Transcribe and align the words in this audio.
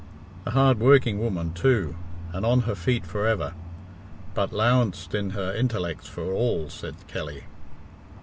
"A 0.47 0.49
hard 0.49 0.79
working 0.79 1.19
woman, 1.19 1.53
too, 1.53 1.95
and 2.33 2.43
on 2.43 2.61
her 2.61 2.73
feet 2.73 3.05
for 3.05 3.27
ever; 3.27 3.53
but 4.33 4.51
'lowanced 4.51 5.13
in 5.13 5.29
her 5.29 5.53
intellecks, 5.53 6.07
for 6.07 6.33
all," 6.33 6.69
said 6.71 6.95
Kelly. 7.07 7.43